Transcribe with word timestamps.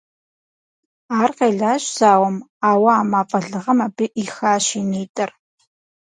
Ар 1.21 1.29
къелащ 1.37 1.83
зауэм, 1.97 2.37
ауэ 2.69 2.91
а 3.01 3.03
мафӀэ 3.11 3.39
лыгъэм 3.49 3.79
абы 3.85 4.05
Ӏихащ 4.13 4.65
и 4.79 4.81
нитӀыр. 4.89 5.31